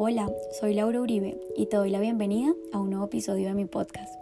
Hola, 0.00 0.30
soy 0.52 0.74
Laura 0.74 1.00
Uribe 1.00 1.40
y 1.56 1.66
te 1.66 1.76
doy 1.76 1.90
la 1.90 1.98
bienvenida 1.98 2.54
a 2.72 2.78
un 2.78 2.90
nuevo 2.90 3.06
episodio 3.06 3.48
de 3.48 3.54
mi 3.54 3.64
podcast. 3.64 4.14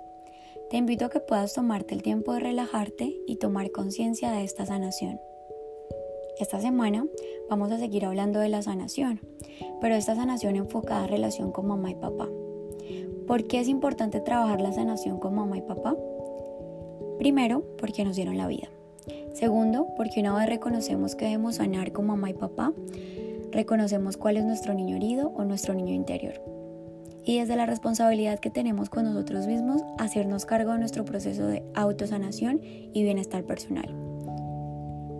Te 0.71 0.79
invito 0.79 1.05
a 1.05 1.11
que 1.11 1.21
puedas 1.21 1.53
tomarte 1.53 1.95
el 1.95 2.03
tiempo 2.03 2.33
de 2.33 2.41
relajarte 2.41 3.15
y 3.27 3.37
tomar 3.37 3.71
conciencia 3.73 4.31
de 4.31 4.43
esta 4.43 4.65
sanación. 4.65 5.21
Esta 6.41 6.63
semana 6.63 7.07
vamos 7.51 7.71
a 7.73 7.79
seguir 7.79 8.07
hablando 8.07 8.41
de 8.41 8.49
la 8.49 8.63
sanación, 8.63 9.21
pero 9.83 9.95
esta 9.95 10.17
sanación 10.17 10.57
enfocada 10.57 11.05
en 11.05 11.11
relación 11.11 11.53
con 11.53 11.67
mamá 11.67 11.91
y 11.91 11.95
papá. 11.95 12.27
¿Por 13.27 13.47
qué 13.47 13.61
es 13.61 13.69
importante 13.69 14.21
trabajar 14.21 14.63
la 14.63 14.73
sanación 14.73 15.21
con 15.21 15.35
mamá 15.35 15.59
y 15.59 15.63
papá? 15.63 15.95
Primero, 17.19 17.63
porque 17.77 18.03
nos 18.03 18.17
dieron 18.17 18.39
la 18.39 18.49
vida. 18.49 18.71
Segundo, 19.35 19.89
porque 19.99 20.21
una 20.21 20.35
vez 20.35 20.49
reconocemos 20.49 21.15
que 21.15 21.27
debemos 21.27 21.57
sanar 21.57 21.93
con 21.93 22.07
mamá 22.07 22.31
y 22.31 22.33
papá, 22.33 22.73
reconocemos 23.53 24.17
cuál 24.17 24.37
es 24.37 24.45
nuestro 24.45 24.75
niño 24.75 24.97
herido 24.97 25.33
o 25.37 25.45
nuestro 25.45 25.75
niño 25.75 25.95
interior. 25.95 26.41
Y 27.25 27.41
desde 27.41 27.57
la 27.57 27.67
responsabilidad 27.67 28.39
que 28.39 28.51
tenemos 28.51 28.89
con 28.89 29.05
nosotros 29.05 29.47
mismos, 29.49 29.83
hacernos 29.99 30.47
cargo 30.47 30.73
de 30.73 30.79
nuestro 30.79 31.05
proceso 31.05 31.47
de 31.47 31.65
autosanación 31.75 32.61
y 32.63 33.03
bienestar 33.03 33.45
personal. 33.45 33.95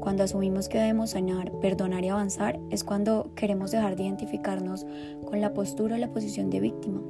Cuando 0.01 0.23
asumimos 0.23 0.69
que 0.69 0.79
debemos 0.79 1.11
sanar, 1.11 1.51
perdonar 1.61 2.05
y 2.05 2.11
avanzar, 2.11 2.61
es 2.71 2.85
cuando 2.85 3.35
queremos 3.35 3.73
dejar 3.73 3.97
de 3.97 4.05
identificarnos 4.05 4.87
con 5.25 5.41
la 5.41 5.53
postura 5.53 5.97
o 5.97 5.99
la 5.99 6.13
posición 6.13 6.49
de 6.49 6.61
víctima. 6.61 7.03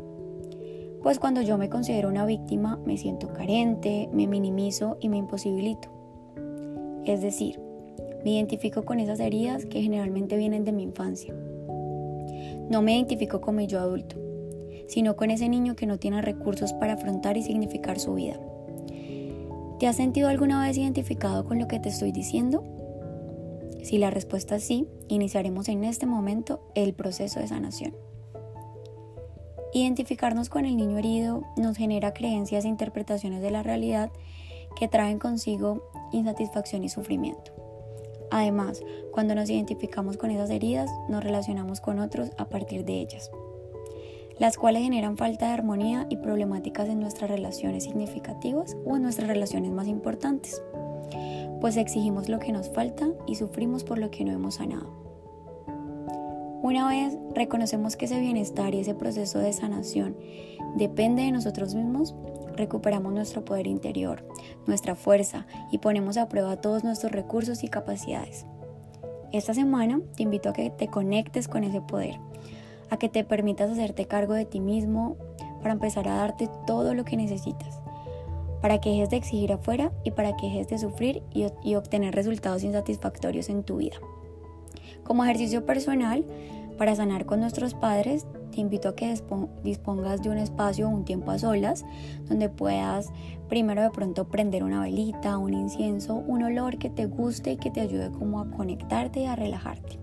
Pues 1.03 1.19
cuando 1.19 1.43
yo 1.43 1.59
me 1.59 1.69
considero 1.69 2.09
una 2.09 2.25
víctima, 2.25 2.81
me 2.87 2.97
siento 2.97 3.35
carente, 3.35 4.09
me 4.13 4.27
minimizo 4.27 4.97
y 4.99 5.11
me 5.11 5.19
imposibilito. 5.19 5.91
Es 7.05 7.21
decir, 7.21 7.61
me 8.27 8.33
identifico 8.33 8.85
con 8.85 8.99
esas 8.99 9.21
heridas 9.21 9.67
que 9.67 9.83
generalmente 9.83 10.37
vienen 10.37 10.65
de 10.65 10.73
mi 10.73 10.83
infancia. 10.83 11.33
No 12.69 12.83
me 12.83 12.97
identifico 12.97 13.41
con 13.41 13.55
mi 13.55 13.69
yo 13.69 13.79
adulto, 13.79 14.17
sino 14.89 15.15
con 15.15 15.31
ese 15.31 15.49
niño 15.49 15.77
que 15.77 15.87
no 15.87 16.01
tiene 16.01 16.21
recursos 16.23 16.73
para 16.73 16.95
afrontar 16.95 17.37
y 17.37 17.45
significar 17.45 18.01
su 18.01 18.15
vida. 18.15 18.41
¿Te 19.79 19.87
has 19.87 19.95
sentido 19.95 20.29
alguna 20.29 20.61
vez 20.61 20.77
identificado 20.77 21.45
con 21.45 21.61
lo 21.61 21.69
que 21.69 21.79
te 21.79 21.89
estoy 21.89 22.11
diciendo? 22.11 22.65
Si 23.85 23.97
la 23.97 24.11
respuesta 24.11 24.57
es 24.57 24.65
sí, 24.65 24.89
iniciaremos 25.07 25.69
en 25.69 25.85
este 25.85 26.07
momento 26.07 26.69
el 26.75 26.95
proceso 26.95 27.39
de 27.39 27.47
sanación. 27.47 27.95
Identificarnos 29.73 30.49
con 30.49 30.65
el 30.65 30.77
niño 30.77 30.99
herido 30.99 31.45
nos 31.57 31.77
genera 31.77 32.13
creencias 32.13 32.65
e 32.65 32.69
interpretaciones 32.69 33.41
de 33.41 33.53
la 33.53 33.63
realidad 33.63 34.11
que 34.75 34.89
traen 34.89 35.21
consigo 35.21 35.89
insatisfacción 36.13 36.83
y 36.83 36.89
sufrimiento. 36.89 37.56
Además, 38.31 38.83
cuando 39.13 39.35
nos 39.35 39.51
identificamos 39.51 40.17
con 40.17 40.31
esas 40.31 40.51
heridas, 40.51 40.91
nos 41.09 41.23
relacionamos 41.23 41.81
con 41.81 41.99
otros 41.99 42.31
a 42.39 42.49
partir 42.49 42.85
de 42.85 43.01
ellas, 43.01 43.31
las 44.39 44.57
cuales 44.57 44.83
generan 44.83 45.17
falta 45.17 45.47
de 45.47 45.53
armonía 45.53 46.07
y 46.11 46.17
problemáticas 46.17 46.89
en 46.89 47.01
nuestras 47.01 47.31
relaciones 47.31 47.85
significativas 47.85 48.77
o 48.85 48.97
en 48.97 49.03
nuestras 49.03 49.29
relaciones 49.29 49.73
más 49.73 49.87
importantes, 49.87 50.63
pues 51.61 51.77
exigimos 51.77 52.29
lo 52.29 52.39
que 52.39 52.53
nos 52.53 52.69
falta 52.69 53.09
y 53.27 53.37
sufrimos 53.37 53.85
por 53.85 53.99
lo 53.99 54.11
que 54.11 54.25
no 54.25 54.33
hemos 54.33 54.57
sanado. 54.57 55.07
Una 56.63 56.89
vez 56.89 57.17
reconocemos 57.35 57.97
que 57.97 58.07
ese 58.07 58.19
bienestar 58.19 58.75
y 58.75 58.81
ese 58.81 58.95
proceso 58.95 59.39
de 59.39 59.53
sanación 59.53 60.17
depende 60.75 61.23
de 61.23 61.31
nosotros 61.31 61.75
mismos, 61.75 62.15
recuperamos 62.57 63.13
nuestro 63.13 63.45
poder 63.45 63.67
interior, 63.67 64.25
nuestra 64.67 64.95
fuerza 64.95 65.47
y 65.71 65.79
ponemos 65.79 66.17
a 66.17 66.29
prueba 66.29 66.57
todos 66.57 66.85
nuestros 66.85 67.13
recursos 67.13 67.63
y 67.65 67.69
capacidades. 67.69 68.47
Esta 69.33 69.55
semana 69.55 70.01
te 70.17 70.23
invito 70.23 70.49
a 70.49 70.53
que 70.53 70.71
te 70.71 70.89
conectes 70.89 71.49
con 71.49 71.65
ese 71.65 71.81
poder, 71.81 72.19
a 72.91 72.97
que 72.97 73.09
te 73.09 73.25
permitas 73.25 73.71
hacerte 73.71 74.07
cargo 74.07 74.35
de 74.35 74.45
ti 74.45 74.61
mismo 74.61 75.17
para 75.61 75.73
empezar 75.73 76.09
a 76.09 76.17
darte 76.17 76.49
todo 76.67 76.95
lo 76.95 77.05
que 77.05 77.17
necesitas, 77.17 77.81
para 78.63 78.81
que 78.81 78.91
dejes 78.91 79.11
de 79.11 79.17
exigir 79.17 79.53
afuera 79.53 79.93
y 80.05 80.13
para 80.13 80.37
que 80.37 80.47
dejes 80.47 80.69
de 80.69 80.79
sufrir 80.79 81.23
y, 81.33 81.47
y 81.65 81.75
obtener 81.75 82.15
resultados 82.15 82.63
insatisfactorios 82.63 83.49
en 83.49 83.65
tu 83.65 83.77
vida. 83.77 83.97
Como 85.03 85.25
ejercicio 85.25 85.67
personal, 85.67 86.25
para 86.77 86.95
sanar 86.95 87.27
con 87.27 87.41
nuestros 87.41 87.75
padres, 87.75 88.27
te 88.53 88.61
invito 88.61 88.89
a 88.89 88.97
que 88.97 89.15
dispongas 89.63 90.23
de 90.23 90.31
un 90.31 90.39
espacio 90.39 90.89
o 90.89 90.91
un 90.91 91.05
tiempo 91.05 91.31
a 91.31 91.39
solas 91.39 91.85
donde 92.29 92.49
puedas 92.49 93.13
primero 93.49 93.83
de 93.83 93.91
pronto 93.91 94.29
prender 94.29 94.65
una 94.65 94.83
velita, 94.83 95.39
un 95.39 95.55
incienso, 95.55 96.15
un 96.15 96.43
olor 96.43 96.79
que 96.79 96.91
te 96.91 97.07
guste 97.07 97.53
y 97.53 97.57
que 97.57 97.71
te 97.71 97.81
ayude 97.81 98.11
como 98.11 98.41
a 98.41 98.51
conectarte 98.51 99.21
y 99.21 99.27
a 99.27 99.37
relajarte. 99.37 99.99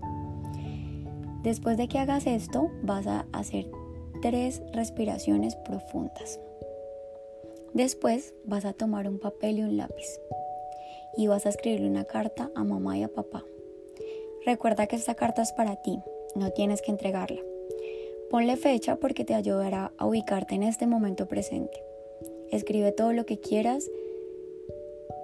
Después 1.42 1.76
de 1.76 1.88
que 1.88 1.98
hagas 1.98 2.26
esto, 2.26 2.70
vas 2.82 3.06
a 3.06 3.26
hacer 3.32 3.70
tres 4.22 4.62
respiraciones 4.72 5.56
profundas. 5.56 6.40
Después 7.74 8.34
vas 8.46 8.64
a 8.64 8.72
tomar 8.72 9.08
un 9.08 9.18
papel 9.18 9.58
y 9.58 9.62
un 9.62 9.76
lápiz 9.76 10.20
y 11.16 11.26
vas 11.26 11.44
a 11.44 11.50
escribirle 11.50 11.88
una 11.88 12.04
carta 12.04 12.50
a 12.54 12.64
mamá 12.64 12.96
y 12.96 13.02
a 13.02 13.12
papá. 13.12 13.44
Recuerda 14.46 14.86
que 14.86 14.96
esta 14.96 15.14
carta 15.14 15.42
es 15.42 15.52
para 15.52 15.76
ti, 15.76 16.00
no 16.34 16.50
tienes 16.50 16.82
que 16.82 16.90
entregarla. 16.90 17.40
Ponle 18.30 18.56
fecha 18.56 18.96
porque 18.96 19.24
te 19.24 19.34
ayudará 19.34 19.92
a 19.96 20.06
ubicarte 20.06 20.54
en 20.54 20.62
este 20.62 20.86
momento 20.86 21.26
presente. 21.26 21.82
Escribe 22.50 22.92
todo 22.92 23.12
lo 23.12 23.26
que 23.26 23.38
quieras 23.38 23.90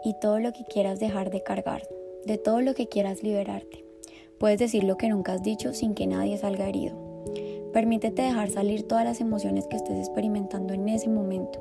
y 0.04 0.14
todo 0.20 0.38
lo 0.38 0.52
que 0.52 0.64
quieras 0.64 1.00
dejar 1.00 1.30
de 1.30 1.42
cargar, 1.42 1.82
de 2.24 2.38
todo 2.38 2.60
lo 2.60 2.74
que 2.74 2.88
quieras 2.88 3.22
liberarte. 3.22 3.84
Puedes 4.38 4.58
decir 4.58 4.84
lo 4.84 4.96
que 4.96 5.08
nunca 5.08 5.34
has 5.34 5.42
dicho 5.42 5.74
sin 5.74 5.94
que 5.94 6.06
nadie 6.06 6.38
salga 6.38 6.68
herido. 6.68 6.96
Permítete 7.72 8.22
dejar 8.22 8.50
salir 8.50 8.88
todas 8.88 9.04
las 9.04 9.20
emociones 9.20 9.66
que 9.66 9.76
estés 9.76 9.98
experimentando 9.98 10.74
en 10.74 10.88
ese 10.88 11.08
momento. 11.08 11.60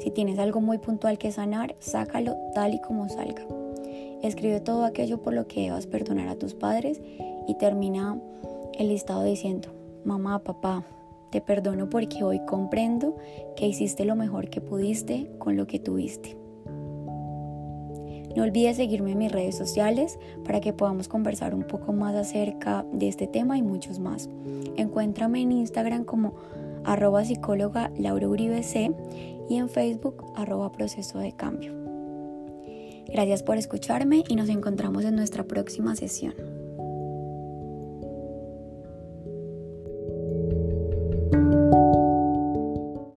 Si 0.00 0.10
tienes 0.10 0.38
algo 0.38 0.60
muy 0.60 0.78
puntual 0.78 1.16
que 1.16 1.32
sanar, 1.32 1.76
sácalo 1.78 2.36
tal 2.54 2.74
y 2.74 2.80
como 2.80 3.08
salga. 3.08 3.46
Escribe 4.22 4.60
todo 4.60 4.84
aquello 4.84 5.22
por 5.22 5.32
lo 5.32 5.46
que 5.46 5.62
debas 5.62 5.86
perdonar 5.86 6.28
a 6.28 6.36
tus 6.36 6.54
padres 6.54 7.00
y 7.46 7.54
termina 7.54 8.18
el 8.78 8.88
listado 8.88 9.22
diciendo, 9.24 9.68
mamá, 10.04 10.40
papá, 10.40 10.84
te 11.30 11.40
perdono 11.40 11.88
porque 11.88 12.24
hoy 12.24 12.40
comprendo 12.46 13.16
que 13.56 13.66
hiciste 13.66 14.04
lo 14.04 14.16
mejor 14.16 14.50
que 14.50 14.60
pudiste 14.60 15.30
con 15.38 15.56
lo 15.56 15.66
que 15.66 15.78
tuviste. 15.78 16.36
No 18.36 18.44
olvides 18.44 18.76
seguirme 18.76 19.12
en 19.12 19.18
mis 19.18 19.32
redes 19.32 19.56
sociales 19.56 20.18
para 20.44 20.60
que 20.60 20.72
podamos 20.72 21.08
conversar 21.08 21.54
un 21.54 21.64
poco 21.64 21.92
más 21.92 22.14
acerca 22.14 22.84
de 22.92 23.08
este 23.08 23.26
tema 23.26 23.58
y 23.58 23.62
muchos 23.62 23.98
más. 23.98 24.28
Encuéntrame 24.76 25.42
en 25.42 25.52
Instagram 25.52 26.04
como 26.04 26.34
arroba 26.84 27.24
psicóloga 27.24 27.90
Laura 27.98 28.26
y 29.48 29.56
en 29.56 29.68
Facebook 29.68 30.24
arroba 30.34 30.72
proceso 30.72 31.18
de 31.18 31.32
cambio. 31.32 31.74
Gracias 33.12 33.42
por 33.42 33.58
escucharme 33.58 34.24
y 34.28 34.36
nos 34.36 34.48
encontramos 34.48 35.04
en 35.04 35.16
nuestra 35.16 35.44
próxima 35.44 35.94
sesión. 35.96 36.61